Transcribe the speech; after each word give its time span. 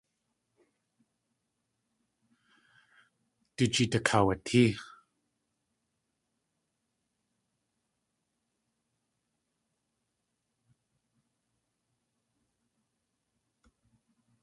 Du 3.57 3.65
jeet 3.73 3.93
akaawatée. 3.99 4.69